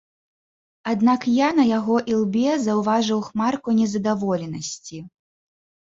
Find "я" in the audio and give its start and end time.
1.33-1.49